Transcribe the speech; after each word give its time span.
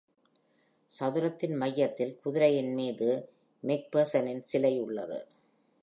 சதுரத்தின் 0.91 1.53
மையத்தில் 1.55 2.19
குதிரையின் 2.23 2.73
மீது 2.73 3.09
மெக்பெர்சனின் 3.63 4.41
சிலை 4.41 4.73
உள்ளது. 4.79 5.19